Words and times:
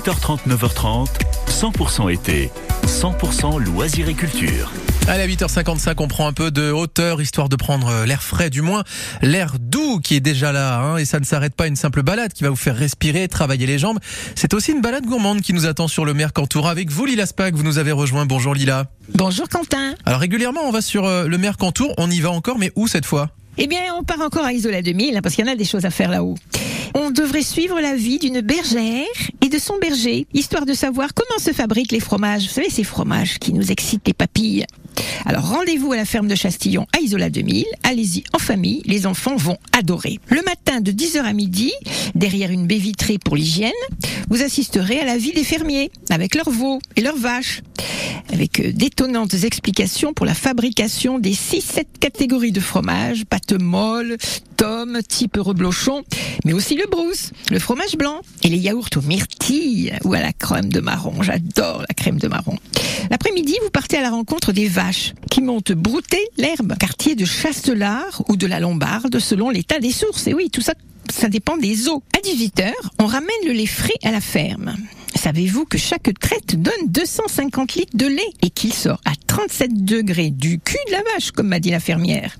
8h30, 0.00 0.48
9h30, 0.48 1.08
100% 1.46 2.10
été, 2.10 2.50
100% 2.86 3.62
loisirs 3.62 4.08
et 4.08 4.14
culture. 4.14 4.72
Allez, 5.08 5.24
à 5.24 5.26
8h55, 5.26 5.92
on 5.98 6.08
prend 6.08 6.26
un 6.26 6.32
peu 6.32 6.50
de 6.50 6.70
hauteur, 6.70 7.20
histoire 7.20 7.50
de 7.50 7.56
prendre 7.56 7.88
euh, 7.88 8.06
l'air 8.06 8.22
frais, 8.22 8.48
du 8.48 8.62
moins 8.62 8.82
l'air 9.20 9.56
doux 9.60 10.00
qui 10.00 10.14
est 10.14 10.20
déjà 10.20 10.52
là. 10.52 10.78
Hein, 10.78 10.96
et 10.96 11.04
ça 11.04 11.20
ne 11.20 11.26
s'arrête 11.26 11.54
pas 11.54 11.66
une 11.66 11.76
simple 11.76 12.02
balade 12.02 12.32
qui 12.32 12.44
va 12.44 12.48
vous 12.48 12.56
faire 12.56 12.76
respirer, 12.76 13.28
travailler 13.28 13.66
les 13.66 13.78
jambes. 13.78 13.98
C'est 14.36 14.54
aussi 14.54 14.72
une 14.72 14.80
balade 14.80 15.04
gourmande 15.04 15.42
qui 15.42 15.52
nous 15.52 15.66
attend 15.66 15.86
sur 15.86 16.06
le 16.06 16.14
Mercantour. 16.14 16.66
Avec 16.66 16.88
vous, 16.90 17.04
Lila 17.04 17.26
Spag, 17.26 17.54
vous 17.54 17.62
nous 17.62 17.76
avez 17.76 17.92
rejoint. 17.92 18.24
Bonjour 18.24 18.54
Lila. 18.54 18.86
Bonjour 19.14 19.50
Quentin. 19.50 19.96
Alors 20.06 20.20
régulièrement, 20.20 20.62
on 20.64 20.70
va 20.70 20.80
sur 20.80 21.04
euh, 21.04 21.26
le 21.26 21.36
Mercantour. 21.36 21.92
On 21.98 22.10
y 22.10 22.20
va 22.20 22.30
encore, 22.30 22.58
mais 22.58 22.72
où 22.74 22.88
cette 22.88 23.04
fois? 23.04 23.28
Eh 23.58 23.66
bien, 23.66 23.80
on 23.98 24.02
part 24.02 24.22
encore 24.22 24.46
à 24.46 24.54
Isola 24.54 24.80
2000, 24.80 25.18
hein, 25.18 25.20
parce 25.20 25.34
qu'il 25.34 25.44
y 25.44 25.48
en 25.48 25.52
a 25.52 25.56
des 25.56 25.66
choses 25.66 25.84
à 25.84 25.90
faire 25.90 26.10
là-haut. 26.10 26.36
On 26.94 27.10
devrait 27.10 27.42
suivre 27.42 27.80
la 27.80 27.94
vie 27.94 28.18
d'une 28.18 28.40
bergère 28.40 29.04
de 29.50 29.58
son 29.58 29.78
berger, 29.78 30.26
histoire 30.32 30.64
de 30.64 30.72
savoir 30.72 31.12
comment 31.12 31.38
se 31.38 31.52
fabriquent 31.52 31.92
les 31.92 32.00
fromages. 32.00 32.44
Vous 32.44 32.54
savez, 32.54 32.70
ces 32.70 32.84
fromages 32.84 33.38
qui 33.38 33.52
nous 33.52 33.70
excitent 33.70 34.06
les 34.06 34.14
papilles. 34.14 34.64
Alors 35.26 35.48
rendez-vous 35.48 35.92
à 35.92 35.96
la 35.96 36.04
ferme 36.04 36.28
de 36.28 36.34
Chastillon 36.34 36.86
à 36.96 37.00
Isola 37.00 37.30
2000. 37.30 37.64
Allez-y 37.82 38.24
en 38.32 38.38
famille, 38.38 38.82
les 38.86 39.06
enfants 39.06 39.36
vont 39.36 39.58
adorer. 39.76 40.18
Le 40.28 40.42
matin 40.42 40.80
de 40.80 40.92
10h 40.92 41.22
à 41.22 41.32
midi, 41.32 41.72
derrière 42.14 42.50
une 42.50 42.66
baie 42.66 42.78
vitrée 42.78 43.18
pour 43.18 43.36
l'hygiène, 43.36 43.72
vous 44.28 44.42
assisterez 44.42 45.00
à 45.00 45.04
la 45.04 45.18
vie 45.18 45.32
des 45.32 45.44
fermiers 45.44 45.90
avec 46.10 46.34
leurs 46.34 46.50
veaux 46.50 46.78
et 46.96 47.00
leurs 47.00 47.16
vaches 47.16 47.62
avec 48.32 48.60
euh, 48.60 48.72
d'étonnantes 48.72 49.34
explications 49.44 50.12
pour 50.12 50.26
la 50.26 50.34
fabrication 50.34 51.18
des 51.18 51.32
6-7 51.32 51.84
catégories 52.00 52.52
de 52.52 52.60
fromage, 52.60 53.24
pâte 53.24 53.52
molle, 53.52 54.16
tome, 54.56 55.00
type 55.06 55.36
reblochon, 55.38 56.02
mais 56.44 56.52
aussi 56.52 56.74
le 56.74 56.86
brousse, 56.90 57.30
le 57.50 57.58
fromage 57.58 57.96
blanc 57.96 58.20
et 58.42 58.48
les 58.48 58.58
yaourts 58.58 58.88
aux 58.96 59.02
myrtilles 59.02 59.92
ou 60.04 60.14
à 60.14 60.20
la 60.20 60.32
crème 60.32 60.70
de 60.70 60.80
marron. 60.80 61.22
J'adore 61.22 61.80
la 61.80 61.94
crème 61.94 62.18
de 62.18 62.28
marron. 62.28 62.56
L'après-midi, 63.10 63.56
vous 63.62 63.70
partez 63.70 63.96
à 63.96 64.02
la 64.02 64.10
rencontre 64.10 64.52
des 64.52 64.68
vaches 64.68 65.14
qui 65.30 65.40
montent 65.40 65.72
brouter 65.72 66.20
l'herbe, 66.36 66.76
quartier 66.78 67.14
de 67.14 67.24
Chastelard 67.24 68.22
ou 68.28 68.36
de 68.36 68.46
la 68.46 68.60
Lombarde 68.60 69.18
selon 69.18 69.50
l'état 69.50 69.78
des 69.78 69.92
sources. 69.92 70.26
Et 70.26 70.34
oui, 70.34 70.50
tout 70.50 70.60
ça, 70.60 70.74
ça 71.10 71.28
dépend 71.28 71.56
des 71.56 71.88
eaux. 71.88 72.02
À 72.16 72.20
18h, 72.20 72.72
on 72.98 73.06
ramène 73.06 73.30
le 73.46 73.52
lait 73.52 73.66
frais 73.66 73.94
à 74.02 74.10
la 74.10 74.20
ferme. 74.20 74.76
Savez-vous 75.20 75.66
que 75.66 75.76
chaque 75.76 76.10
traite 76.18 76.56
donne 76.56 76.88
250 76.88 77.74
litres 77.74 77.94
de 77.94 78.06
lait 78.06 78.32
et 78.40 78.48
qu'il 78.48 78.72
sort 78.72 79.02
à 79.04 79.12
37 79.26 79.84
degrés 79.84 80.30
du 80.30 80.58
cul 80.58 80.78
de 80.86 80.92
la 80.92 81.02
vache, 81.12 81.30
comme 81.32 81.48
m'a 81.48 81.60
dit 81.60 81.68
la 81.68 81.78
fermière 81.78 82.38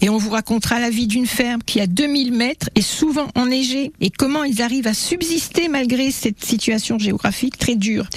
et 0.00 0.08
on 0.08 0.18
vous 0.18 0.30
racontera 0.30 0.80
la 0.80 0.90
vie 0.90 1.06
d'une 1.06 1.26
ferme 1.26 1.62
qui 1.62 1.80
a 1.80 1.86
2000 1.86 2.32
mètres 2.32 2.68
et 2.74 2.82
souvent 2.82 3.28
enneigée 3.36 3.92
et 4.00 4.10
comment 4.10 4.42
ils 4.42 4.62
arrivent 4.62 4.88
à 4.88 4.94
subsister 4.94 5.68
malgré 5.68 6.10
cette 6.10 6.44
situation 6.44 6.98
géographique 6.98 7.56
très 7.56 7.76
dure. 7.76 8.08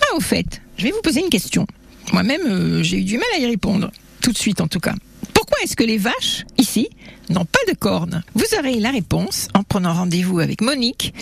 Ah, 0.00 0.16
au 0.16 0.20
fait, 0.20 0.62
je 0.78 0.84
vais 0.84 0.90
vous 0.90 1.02
poser 1.02 1.20
une 1.20 1.28
question. 1.28 1.66
Moi-même, 2.14 2.40
euh, 2.46 2.82
j'ai 2.82 2.98
eu 3.00 3.04
du 3.04 3.18
mal 3.18 3.28
à 3.34 3.40
y 3.40 3.46
répondre. 3.46 3.90
Tout 4.22 4.32
de 4.32 4.38
suite, 4.38 4.62
en 4.62 4.68
tout 4.68 4.80
cas. 4.80 4.94
Pourquoi 5.34 5.58
est-ce 5.62 5.76
que 5.76 5.84
les 5.84 5.98
vaches, 5.98 6.46
ici, 6.56 6.88
n'ont 7.28 7.44
pas 7.44 7.60
de 7.68 7.76
cornes? 7.76 8.22
Vous 8.34 8.46
aurez 8.58 8.80
la 8.80 8.90
réponse 8.90 9.48
en 9.54 9.62
prenant 9.62 9.92
rendez-vous 9.92 10.38
avec 10.38 10.62
Monique 10.62 11.12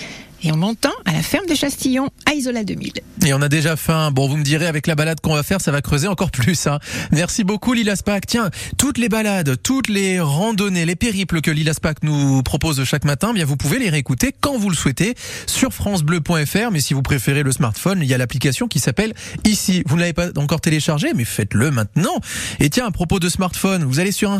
et 0.46 0.52
montant 0.52 0.92
à 1.04 1.12
la 1.12 1.22
ferme 1.22 1.46
de 1.46 1.54
Chastillon 1.54 2.08
à 2.24 2.34
Isola 2.34 2.62
2000. 2.62 2.92
Et 3.26 3.34
on 3.34 3.42
a 3.42 3.48
déjà 3.48 3.76
faim. 3.76 4.10
Bon, 4.12 4.28
vous 4.28 4.36
me 4.36 4.44
direz, 4.44 4.66
avec 4.66 4.86
la 4.86 4.94
balade 4.94 5.20
qu'on 5.20 5.34
va 5.34 5.42
faire, 5.42 5.60
ça 5.60 5.72
va 5.72 5.82
creuser 5.82 6.06
encore 6.06 6.30
plus. 6.30 6.66
Hein. 6.66 6.78
Merci 7.10 7.42
beaucoup, 7.42 7.72
Lila 7.72 7.96
Spack. 7.96 8.26
Tiens, 8.26 8.50
toutes 8.78 8.98
les 8.98 9.08
balades, 9.08 9.56
toutes 9.62 9.88
les 9.88 10.20
randonnées, 10.20 10.86
les 10.86 10.94
périples 10.94 11.40
que 11.40 11.50
Lila 11.50 11.74
Spack 11.74 12.02
nous 12.04 12.42
propose 12.42 12.84
chaque 12.84 13.04
matin, 13.04 13.32
bien 13.32 13.44
vous 13.44 13.56
pouvez 13.56 13.78
les 13.78 13.90
réécouter 13.90 14.32
quand 14.40 14.56
vous 14.56 14.70
le 14.70 14.76
souhaitez 14.76 15.14
sur 15.46 15.72
francebleu.fr. 15.72 16.70
Mais 16.70 16.80
si 16.80 16.94
vous 16.94 17.02
préférez 17.02 17.42
le 17.42 17.50
smartphone, 17.50 17.98
il 18.02 18.08
y 18.08 18.14
a 18.14 18.18
l'application 18.18 18.68
qui 18.68 18.78
s'appelle 18.78 19.14
Ici. 19.44 19.82
Vous 19.86 19.96
ne 19.96 20.00
l'avez 20.00 20.12
pas 20.12 20.28
encore 20.36 20.60
téléchargée, 20.60 21.12
mais 21.14 21.24
faites-le 21.24 21.70
maintenant. 21.72 22.20
Et 22.60 22.70
tiens, 22.70 22.86
à 22.86 22.90
propos 22.92 23.18
de 23.18 23.28
smartphone, 23.28 23.84
vous 23.84 23.98
allez 23.98 24.12
sur 24.12 24.30
Instagram 24.30 24.34